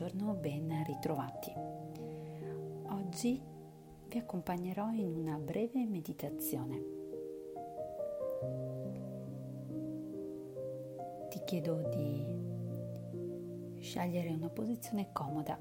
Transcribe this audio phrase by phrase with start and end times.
[0.00, 1.52] Buongiorno, ben ritrovati.
[2.88, 3.38] Oggi
[4.08, 6.82] vi accompagnerò in una breve meditazione.
[11.28, 12.24] Ti chiedo di
[13.80, 15.60] scegliere una posizione comoda,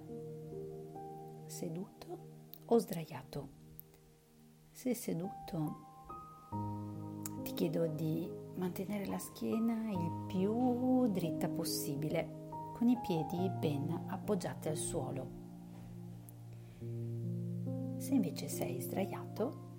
[1.46, 2.18] seduto
[2.64, 3.50] o sdraiato.
[4.72, 5.76] Se seduto,
[7.44, 12.39] ti chiedo di mantenere la schiena il più dritta possibile
[12.80, 15.28] con i piedi ben appoggiati al suolo.
[17.98, 19.76] Se invece sei sdraiato,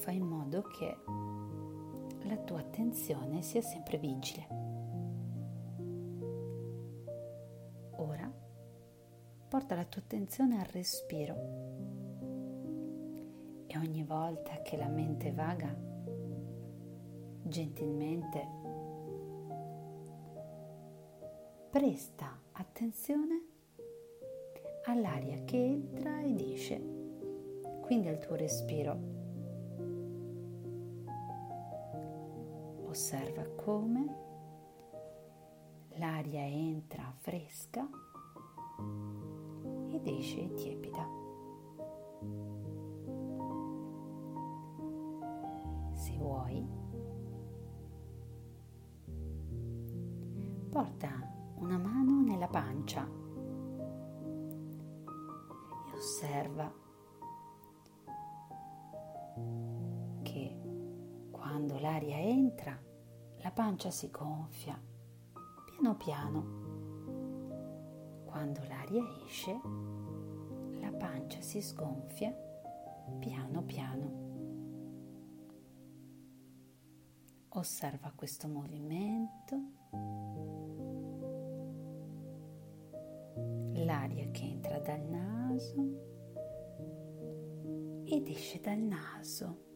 [0.00, 0.94] fai in modo che
[2.28, 4.46] la tua attenzione sia sempre vigile.
[7.92, 8.30] Ora
[9.48, 11.34] porta la tua attenzione al respiro
[13.66, 15.74] e ogni volta che la mente vaga,
[17.42, 18.59] gentilmente
[21.70, 23.44] presta attenzione
[24.86, 26.82] all'aria che entra ed esce,
[27.80, 28.98] quindi al tuo respiro.
[32.86, 34.16] Osserva come
[35.90, 37.88] l'aria entra fresca
[39.92, 41.08] ed esce tiepida.
[45.92, 46.66] Se vuoi,
[50.68, 53.06] porta una mano nella pancia
[55.86, 56.72] e osserva
[60.22, 60.58] che
[61.30, 62.78] quando l'aria entra
[63.42, 64.80] la pancia si gonfia
[65.66, 66.58] piano piano.
[68.24, 69.60] Quando l'aria esce
[70.80, 72.34] la pancia si sgonfia
[73.18, 74.28] piano piano.
[77.48, 80.79] Osserva questo movimento
[83.84, 86.08] l'aria che entra dal naso
[88.04, 89.68] ed esce dal naso.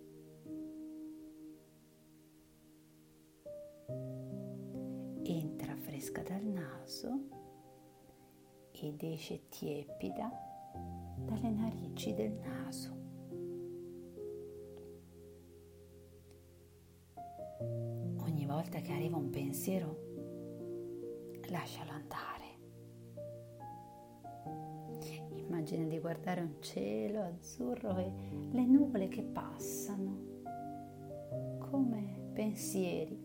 [5.22, 7.28] Entra fresca dal naso
[8.72, 10.31] ed esce tiepida
[11.16, 12.93] dalle narici del naso.
[18.22, 19.97] Ogni volta che arriva un pensiero,
[21.48, 22.24] lascialo andare.
[25.64, 28.12] Immagina di guardare un cielo azzurro e
[28.50, 30.42] le nuvole che passano
[31.58, 33.19] come pensieri.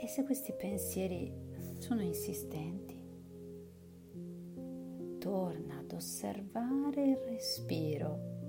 [0.00, 1.32] E se questi pensieri
[1.76, 3.00] sono insistenti,
[5.20, 8.47] torna ad osservare il respiro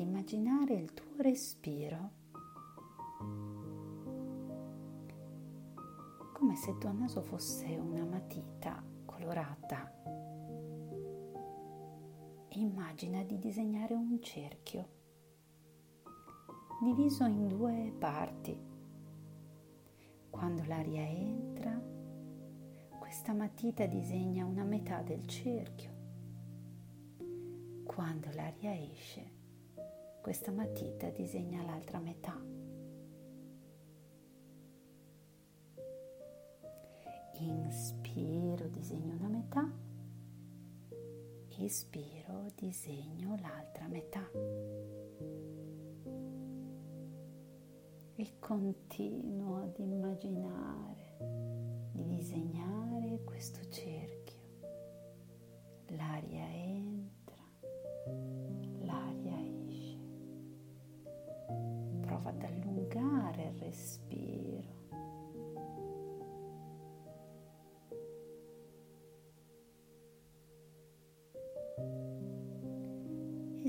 [0.00, 2.18] immaginare il tuo respiro
[6.32, 9.92] come se il tuo naso fosse una matita colorata.
[12.48, 14.98] Immagina di disegnare un cerchio
[16.80, 18.58] diviso in due parti.
[20.30, 21.78] Quando l'aria entra,
[22.98, 25.90] questa matita disegna una metà del cerchio.
[27.84, 29.39] Quando l'aria esce,
[30.20, 32.38] questa matita disegna l'altra metà.
[37.38, 39.66] Inspiro, disegno una metà,
[41.64, 44.28] espiro, disegno l'altra metà.
[48.14, 51.16] E continuo ad immaginare
[51.92, 54.38] di disegnare questo cerchio.
[55.88, 56.89] L'aria entra,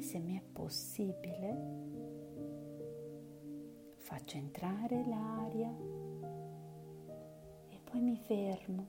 [0.01, 1.55] E se mi è possibile,
[3.97, 5.71] faccio entrare l'aria
[7.69, 8.87] e poi mi fermo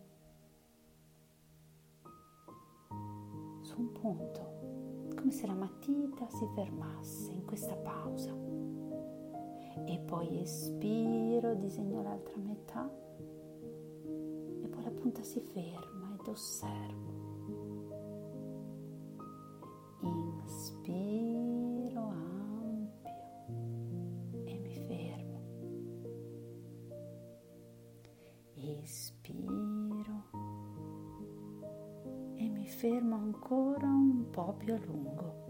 [3.61, 8.35] su un punto, come se la matita si fermasse in questa pausa
[9.85, 12.91] e poi espiro, disegno l'altra metà
[14.63, 17.12] e poi la punta si ferma ed osservo.
[32.83, 33.15] Fermo.
[33.15, 35.41] ancora un po' più a lungo.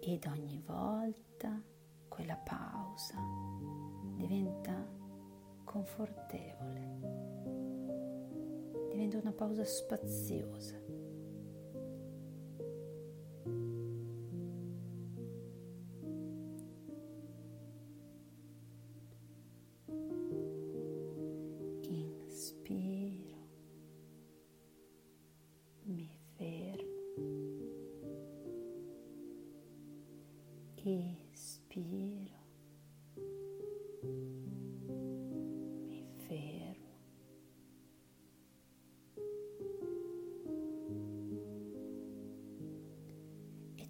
[0.00, 1.62] Ed ogni volta
[2.08, 3.14] quella pausa
[4.16, 4.74] diventa
[5.62, 6.98] confortevole,
[8.90, 10.83] diventa una pausa spaziosa.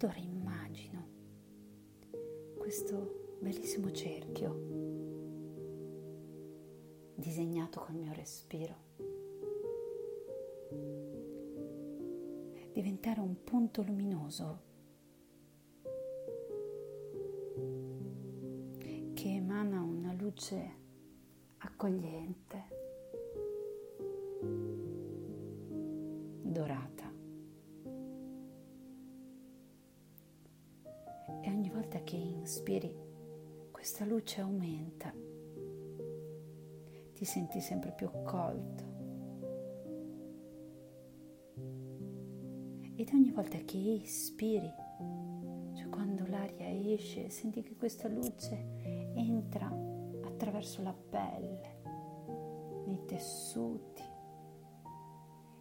[0.05, 1.07] Ed ora immagino
[2.59, 4.53] questo bellissimo cerchio
[7.15, 8.83] disegnato col mio respiro.
[12.71, 14.65] diventare un punto luminoso
[20.17, 20.71] luce
[21.59, 22.63] accogliente,
[26.41, 27.04] dorata.
[31.45, 32.91] E ogni volta che inspiri,
[33.69, 35.13] questa luce aumenta,
[37.13, 38.83] ti senti sempre più accolto.
[42.95, 44.73] Ed ogni volta che espiri,
[45.75, 49.67] cioè quando l'aria esce, senti che questa luce entra
[50.23, 51.81] attraverso la pelle,
[52.87, 54.01] nei tessuti,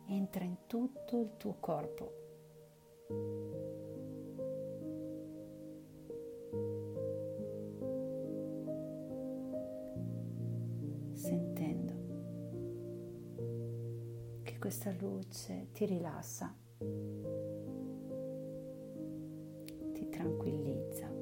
[0.06, 3.74] entra in tutto il tuo corpo.
[14.75, 16.53] Questa luce ti rilassa,
[19.93, 21.12] ti tranquillizza.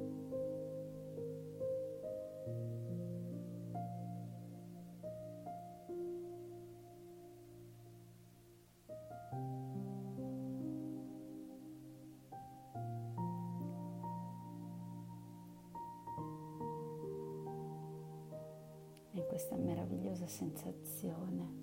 [19.25, 21.62] questa meravigliosa sensazione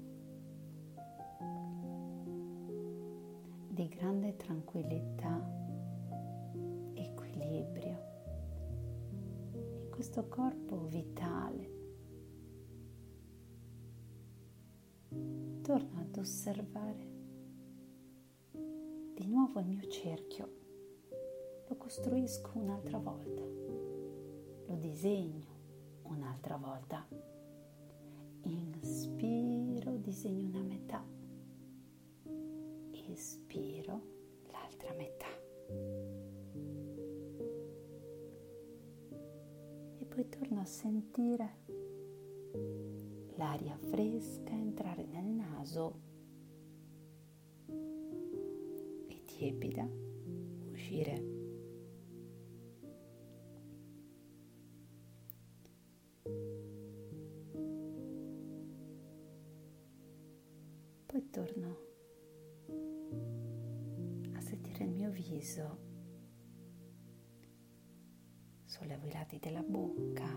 [3.81, 5.43] di grande tranquillità,
[6.93, 7.99] equilibrio
[9.53, 11.79] in questo corpo vitale.
[15.63, 17.09] Torno ad osservare
[19.15, 20.59] di nuovo il mio cerchio,
[21.67, 23.43] lo costruisco un'altra volta,
[24.67, 25.59] lo disegno
[26.03, 27.03] un'altra volta
[28.43, 31.20] Inspiro, disegno una metà.
[33.11, 34.01] Espiro
[34.53, 35.27] l'altra metà.
[39.99, 41.59] E poi torno a sentire
[43.37, 46.01] l'aria fresca entrare nel naso
[49.09, 49.89] e tiepida
[50.71, 51.40] uscire
[65.41, 65.79] viso,
[68.67, 70.29] sollevo i lati della bocca,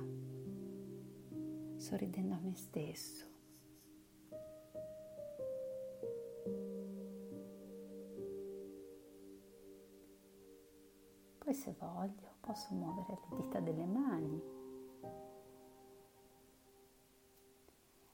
[1.76, 3.26] sorridendo a me stesso.
[11.38, 14.42] Poi se voglio posso muovere le dita delle mani,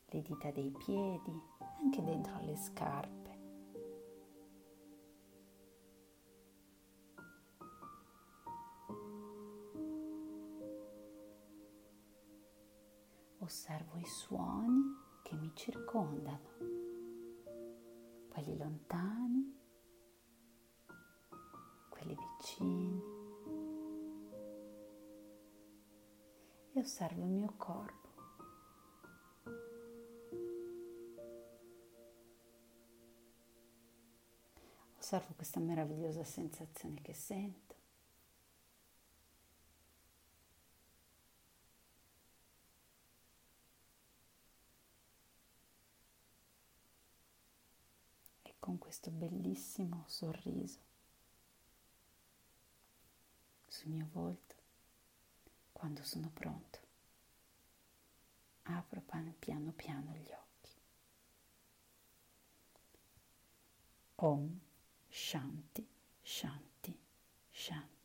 [0.07, 1.39] le dita dei piedi
[1.83, 3.28] anche dentro le scarpe.
[13.49, 16.49] Osservo i suoni che mi circondano,
[18.29, 19.59] quelli lontani,
[21.89, 23.01] quelli vicini
[26.73, 28.09] e osservo il mio corpo.
[34.99, 37.68] Osservo questa meravigliosa sensazione che sento.
[48.59, 50.79] con questo bellissimo sorriso
[53.67, 54.55] sul mio volto
[55.71, 56.79] quando sono pronto.
[58.63, 59.01] Apro
[59.39, 60.71] piano piano gli occhi.
[64.15, 64.59] Om
[65.07, 65.87] Shanti
[66.21, 66.99] Shanti
[67.49, 67.98] Shanti.